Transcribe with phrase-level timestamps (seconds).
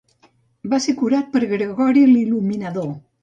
[0.73, 2.91] Va ser curat per Gregori l'il·luminador.